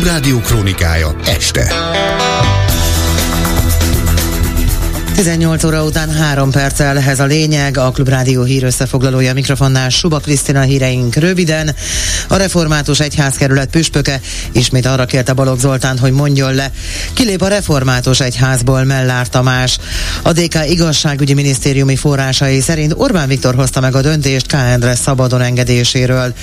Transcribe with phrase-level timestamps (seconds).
[0.00, 1.68] Klubrádió krónikája este.
[5.20, 10.60] 18 óra után 3 perccel ez a lényeg, a Klubrádió hír összefoglalója mikrofonnál Suba Krisztina
[10.60, 11.74] híreink röviden.
[12.28, 14.20] A református egyházkerület püspöke
[14.52, 16.70] ismét arra kérte Balogh Zoltán, hogy mondjon le.
[17.12, 19.78] Kilép a református egyházból Mellár Tamás.
[20.22, 24.52] A DK igazságügyi minisztériumi forrásai szerint Orbán Viktor hozta meg a döntést K.
[24.52, 26.34] Endre szabadon engedéséről.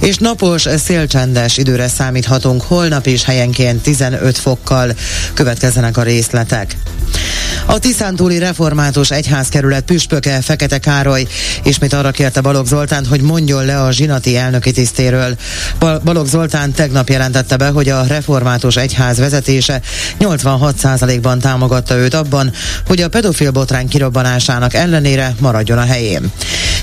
[0.00, 4.94] És napos, szélcsendes időre számíthatunk holnap is helyenként 15 fokkal.
[5.34, 6.76] Következzenek a részletek.
[7.72, 11.26] A Tiszántúli Református Egyházkerület püspöke Fekete Károly
[11.62, 15.36] ismét arra kérte Balogh Zoltán, hogy mondjon le a zsinati elnöki tisztéről.
[15.78, 19.80] Balogh Zoltán tegnap jelentette be, hogy a Református Egyház vezetése
[20.18, 22.52] 86%-ban támogatta őt abban,
[22.86, 26.30] hogy a pedofil botrány kirobbanásának ellenére maradjon a helyén.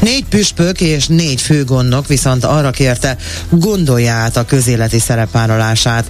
[0.00, 3.16] Négy püspök és négy főgondnok viszont arra kérte,
[3.50, 6.04] gondolja át a közéleti szerepvállalását.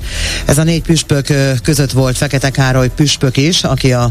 [0.44, 1.26] Ez a négy püspök
[1.62, 4.10] között volt Fekete Károly püspök is, aki a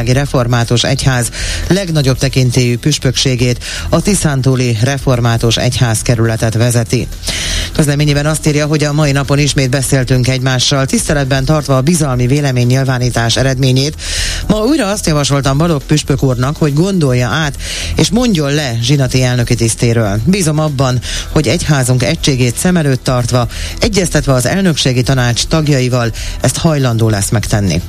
[0.00, 1.30] Magyarországi Református Egyház
[1.68, 7.08] legnagyobb tekintélyű püspökségét, a Tiszántúli Református Egyház kerületet vezeti.
[7.72, 13.36] Közleményében azt írja, hogy a mai napon ismét beszéltünk egymással, tiszteletben tartva a bizalmi véleménynyilvánítás
[13.36, 13.94] eredményét.
[14.46, 17.56] Ma újra azt javasoltam Balogh püspök úrnak, hogy gondolja át,
[17.96, 20.20] és mondjon le zsinati elnöki tisztéről.
[20.24, 23.48] Bízom abban, hogy egyházunk egységét szem előtt tartva,
[23.80, 27.82] egyeztetve az elnökségi tanács tagjaival, ezt hajlandó lesz megtenni.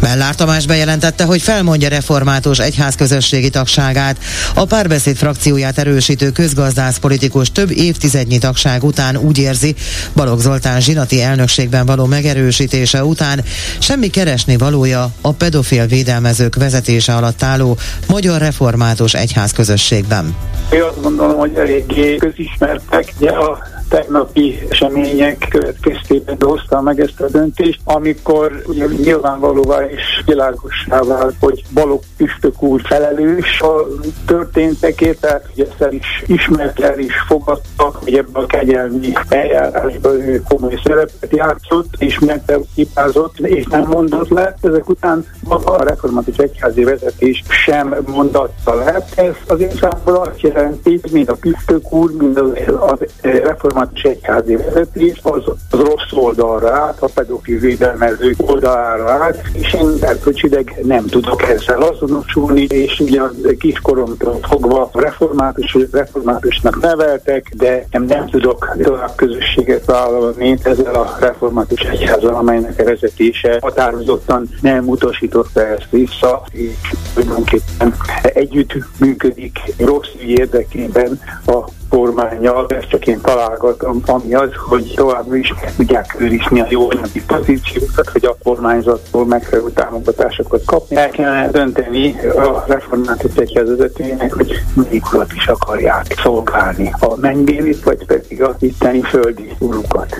[0.00, 4.16] Mellár Tamás bejelentette, hogy felmondja református egyházközösségi tagságát.
[4.54, 9.74] A párbeszéd frakcióját erősítő közgazdász politikus több évtizednyi tagság után úgy érzi,
[10.14, 13.44] Balogh Zoltán zsinati elnökségben való megerősítése után
[13.78, 17.76] semmi keresni valója a pedofil védelmezők vezetése alatt álló
[18.06, 20.36] Magyar Református Egyházközösségben.
[20.72, 23.12] Én azt gondolom, hogy eléggé közismertek.
[23.18, 31.00] Ugye a tegnapi események következtében hozta meg ezt a döntést, amikor ugye nyilvánvalóvá és világosá
[31.02, 33.86] vált, hogy Balogh püspök úr felelős a
[34.26, 40.42] történtekért, tehát hogy ezt is ismert, el is fogadta, hogy ebben a kegyelmi eljárásban ő
[40.48, 44.54] komoly szerepet játszott, és megtepipázott, és nem mondott le.
[44.62, 49.04] Ezek után maga a református egyházi vezetés sem mondatta le.
[49.14, 54.56] Ez azért számomra azt jelenti, mind a püspök úr, mind az, az református református egyházi
[54.56, 61.06] vezetés az, az rossz oldalra állt, a pedofil védelmezők oldalára állt, és én erkölcsileg nem
[61.06, 68.76] tudok ezzel azonosulni, és ugye a kiskoromtól fogva református, reformátusnak neveltek, de nem, nem tudok
[68.82, 76.42] tovább közösséget vállalni ezzel a református egyházal, amelynek a vezetése határozottan nem utasította ezt vissza,
[76.50, 76.72] és
[77.14, 85.36] tulajdonképpen együtt működik rossz érdekében a kormányjal, ezt csak én találgatom, ami az, hogy továbbra
[85.36, 90.96] is tudják őrizni a jó anyagi pozíciókat, hogy a kormányzattól megfelelő támogatásokat kapni.
[90.96, 97.82] El kellene dönteni a református egyház vezetőjének, hogy melyik urat is akarják szolgálni, a mennybélit,
[97.82, 100.16] vagy pedig a itteni földi urukat.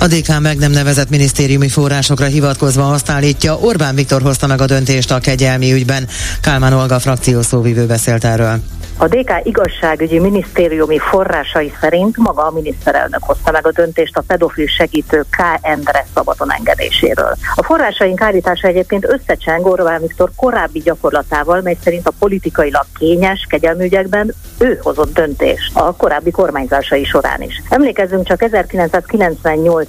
[0.00, 4.66] A DK meg nem nevezett minisztériumi forrásokra hivatkozva azt állítja, Orbán Viktor hozta meg a
[4.66, 6.08] döntést a kegyelmi ügyben.
[6.42, 8.58] Kálmán Olga frakció szóvivő beszélt erről.
[8.96, 14.66] A DK igazságügyi minisztériumi forrásai szerint maga a miniszterelnök hozta meg a döntést a pedofil
[14.66, 15.36] segítő K.
[15.60, 17.36] Endre szabadon engedéséről.
[17.54, 24.34] A forrásaink állítása egyébként összecseng Orbán Viktor korábbi gyakorlatával, mely szerint a politikailag kényes kegyelműgyekben
[24.58, 27.62] ő hozott döntést a korábbi kormányzásai során is.
[27.68, 28.42] Emlékezzünk csak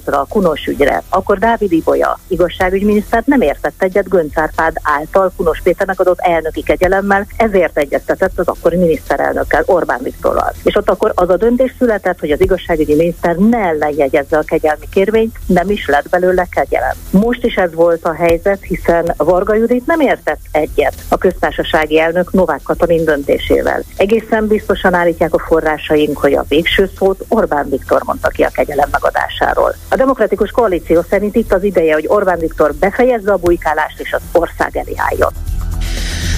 [0.06, 1.04] 1998-ra a Kunos ügyre.
[1.10, 7.28] Akkor Dávid Ibolya igazságügyminiszter nem értett egyet Gönc Árpád által Kunos Péternek adott elnöki kegyelemmel,
[7.38, 10.54] ezért egyeztetett az akkori miniszter miniszterelnökkel, Orbán Viktorral.
[10.64, 14.90] És ott akkor az a döntés született, hogy az igazságügyi miniszter ne ellenjegyezze a kegyelmi
[14.90, 16.96] kérvényt, nem is lett belőle kegyelem.
[17.10, 22.32] Most is ez volt a helyzet, hiszen Varga Judit nem értett egyet a köztársasági elnök
[22.32, 23.84] Novák Katalin döntésével.
[23.98, 28.90] Egészen biztosan állítják a forrásaink, hogy a végső szót Orbán Viktor mondta ki a kegyelem
[28.92, 29.76] megadásáról.
[29.94, 34.22] A demokratikus koalíció szerint itt az ideje, hogy Orbán Viktor befejezze a bujkálást és az
[34.32, 35.32] ország elé álljon.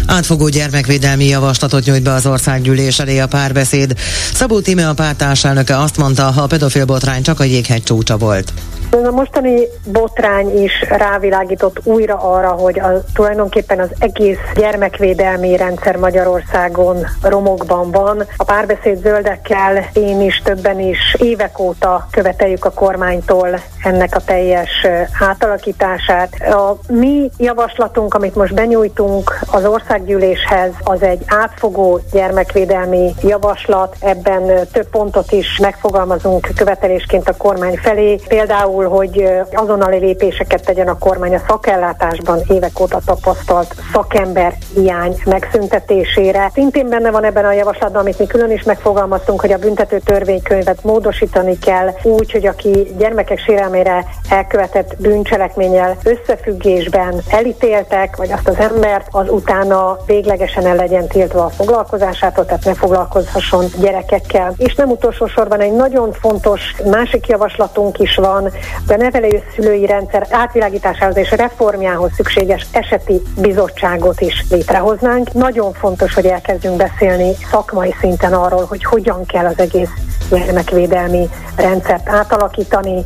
[0.07, 3.94] Átfogó gyermekvédelmi javaslatot nyújt be az országgyűlés elé a párbeszéd.
[4.33, 8.53] Szabó Tíme a pártárselnöke azt mondta, ha a pedofil botrány csak a jéghegy csúcsa volt.
[8.93, 16.97] A mostani botrány is rávilágított újra arra, hogy a, tulajdonképpen az egész gyermekvédelmi rendszer Magyarországon
[17.21, 18.23] romokban van.
[18.37, 24.87] A párbeszéd zöldekkel én is, többen is évek óta követeljük a kormánytól ennek a teljes
[25.19, 26.33] átalakítását.
[26.41, 33.95] A mi javaslatunk, amit most benyújtunk az országgyűléshez, az egy átfogó gyermekvédelmi javaslat.
[33.99, 38.19] Ebben több pontot is megfogalmazunk követelésként a kormány felé.
[38.27, 46.51] Például, hogy azonnali lépéseket tegyen a kormány a szakellátásban évek óta tapasztalt szakember hiány megszüntetésére.
[46.53, 50.83] Szintén benne van ebben a javaslatban, amit mi külön is megfogalmaztunk, hogy a büntető törvénykönyvet
[50.83, 59.07] módosítani kell úgy, hogy aki gyermekek sérelmére elkövetett bűncselekménnyel összefüggésben elítéltek, vagy azt az embert,
[59.12, 64.53] az utána véglegesen el legyen tiltva a foglalkozásától, tehát ne foglalkozhasson gyerekekkel.
[64.57, 68.51] És nem utolsó sorban egy nagyon fontos másik javaslatunk is van,
[68.87, 75.33] a nevelőszülői rendszer átvilágításához és reformjához szükséges eseti bizottságot is létrehoznánk.
[75.33, 79.89] Nagyon fontos, hogy elkezdjünk beszélni szakmai szinten arról, hogy hogyan kell az egész
[80.29, 83.03] gyermekvédelmi rendszert átalakítani,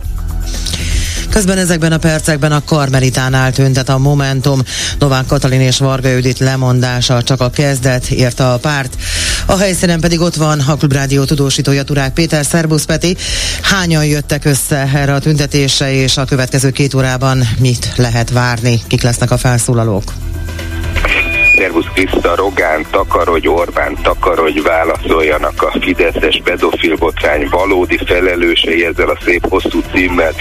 [1.38, 4.62] Közben ezekben a percekben a Karmelitánál tüntet a Momentum.
[5.00, 8.96] Novák Katalin és Varga Judit lemondása csak a kezdet, írta a párt.
[9.46, 13.18] A helyszínen pedig ott van a Klubrádió tudósítója Turák Péter, Szerbusz Peti.
[13.62, 18.82] Hányan jöttek össze erre a tüntetésre, és a következő két órában mit lehet várni?
[18.88, 20.14] Kik lesznek a felszólalók?
[21.58, 29.18] Szervusz Kriszta, Rogán, takarodj, Orbán, takarodj, válaszoljanak a Fideszes pedofil botrány valódi felelősei ezzel a
[29.24, 30.32] szép hosszú címmel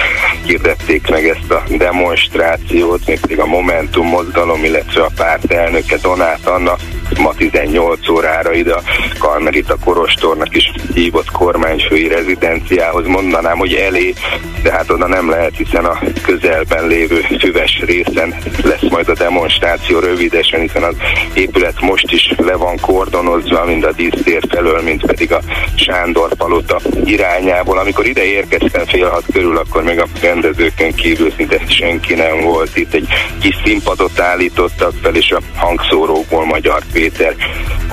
[0.44, 6.46] hirdették meg ezt a demonstrációt, még pedig a Momentum mozgalom, illetve a párt elnöke Donát
[6.46, 6.76] Anna
[7.18, 8.82] ma 18 órára ide a
[9.18, 13.06] Karmelita Korostornak is hívott kormányfői rezidenciához.
[13.06, 14.14] Mondanám, hogy elé,
[14.62, 18.34] de hát oda nem lehet, hiszen a közelben lévő füves részen
[18.64, 20.94] lesz majd a demonstráció rövidesen, hiszen az
[21.34, 25.40] épület most is le van kordonozva, mind a dísztér felől, mint pedig a
[25.74, 27.78] Sándor palota irányából.
[27.78, 32.76] Amikor ide érkeztem fél hat körül, akkor még a rendezőkön kívül szinte senki nem volt.
[32.76, 33.08] Itt egy
[33.40, 37.34] kis színpadot állítottak fel, és a hangszórókból Magyar Péter,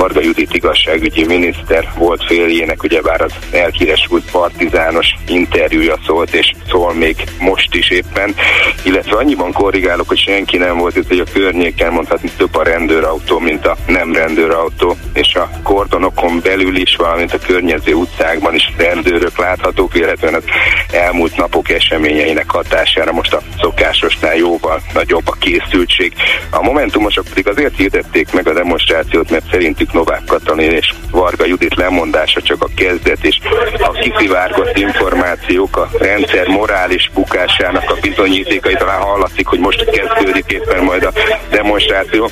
[0.04, 7.16] Varga Judit igazságügyi miniszter volt féljének, ugyebár az elhíresült partizános interjúja szólt, és szól még
[7.40, 8.36] most is éppen,
[8.84, 13.40] illetve annyiban korrigálok, hogy senki nem volt itt, hogy a környéken mondhatni több a rendőrautó,
[13.40, 19.38] mint a nem rendőrautó, és a kordonokon belül is, valamint a környező utcákban is rendőrök
[19.38, 20.44] láthatók, illetve az
[20.92, 26.14] elmúlt napok eseményeinek hatására most a szokásosnál jóval nagyobb a készültség.
[26.50, 31.76] A Momentumosok pedig azért hirdették meg a demonstrációt, mert szerintük Novák Katalin és Varga Judit
[31.76, 33.40] lemondása csak a kezdet, és
[33.78, 40.84] a kiszivárgott információk a rendszer morális bukásának a bizonyítékai, talán hallatszik, hogy most kezdődik éppen
[40.84, 41.12] majd a
[41.50, 42.30] demonstráció.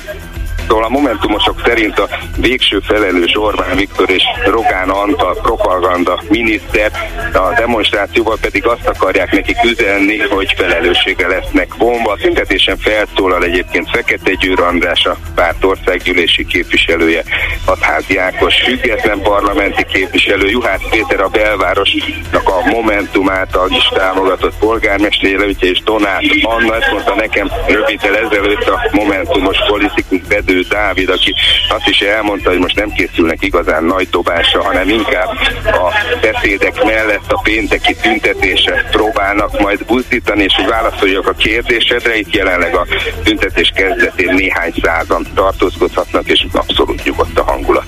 [0.68, 6.90] Szóval a Momentumosok szerint a végső felelős Orbán Viktor és Rogán Antal propaganda miniszter
[7.32, 12.12] a demonstrációval pedig azt akarják nekik üzenni, hogy felelőssége lesznek bomba.
[12.12, 17.22] A szüntetésen felszólal egyébként Fekete Győr András, a párt országgyűlési képviselője,
[17.66, 25.30] Hatházi Ákos független parlamenti képviselő, Juhász Péter a belvárosnak a Momentum által is támogatott polgármester
[25.30, 31.34] jelöltje és Donát Anna, ezt mondta nekem röviddel ezelőtt a Momentumos politikus Bedő Dávid, aki
[31.68, 35.28] azt is elmondta, hogy most nem készülnek igazán nagy dobásra, hanem inkább
[35.64, 42.34] a beszédek mellett a pénteki tüntetésre próbálnak majd buzdítani, és hogy válaszoljak a kérdésedre, itt
[42.34, 42.86] jelenleg a
[43.24, 47.86] tüntetés kezdetén néhány százan tartózkodhatnak, és abszolút nyugodt a hangulat.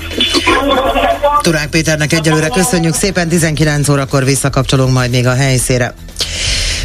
[1.40, 5.94] Turák Péternek egyelőre köszönjük szépen, 19 órakor visszakapcsolunk majd még a helyszére.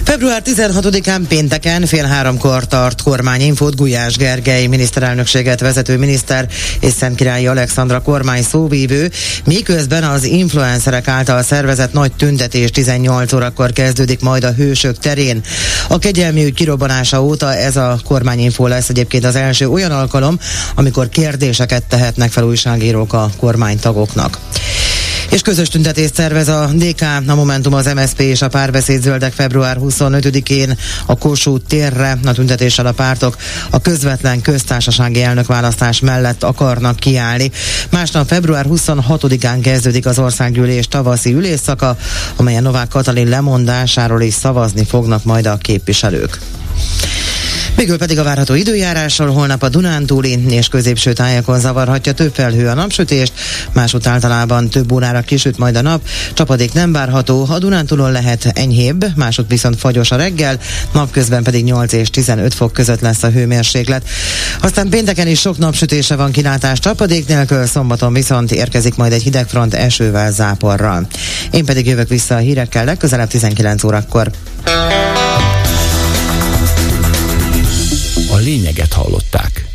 [0.10, 6.48] Február 16-án pénteken fél háromkor tart kormányinfót Gulyás Gergely miniszterelnökséget vezető miniszter
[6.80, 9.12] és Szentkirályi Alexandra kormány szóvívő,
[9.46, 15.44] miközben az influencerek által szervezett nagy tüntetés 18 órakor kezdődik majd a Hősök terén.
[15.88, 20.40] A kegyelmi ügy kirobbanása óta ez a kormányinfó lesz egyébként az első olyan alkalom,
[20.76, 24.38] amikor kérdéseket tehetnek fel újságírók a kormánytagoknak.
[25.30, 29.78] És közös tüntetést szervez a DK, a Momentum, az MSP és a Párbeszéd Zöldek február
[29.80, 32.18] 25-én a Kossuth térre.
[32.26, 33.38] A tüntetéssel a pártok
[33.70, 37.52] a közvetlen köztársasági elnökválasztás mellett akarnak kiállni.
[37.90, 41.98] Másnap február 26-án kezdődik az országgyűlés tavaszi ülésszaka,
[42.36, 46.40] amelyen Novák Katalin lemondásáról is szavazni fognak majd a képviselők.
[47.80, 52.74] Végül pedig a várható időjárásról holnap a Dunántúli és középső tájakon zavarhatja több felhő a
[52.74, 53.34] napsütést,
[53.74, 56.02] másút általában több órára kisüt majd a nap,
[56.34, 60.60] csapadék nem várható, a Dunántúlon lehet enyhébb, másút viszont fagyos a reggel,
[60.94, 64.08] napközben pedig 8 és 15 fok között lesz a hőmérséklet.
[64.62, 69.74] Aztán pénteken is sok napsütése van kilátás csapadék nélkül, szombaton viszont érkezik majd egy hidegfront
[69.74, 71.08] esővel, záporral.
[71.52, 74.32] Én pedig jövök vissza a hírekkel legközelebb 19 órakor.
[78.50, 79.69] Lényeget hallották.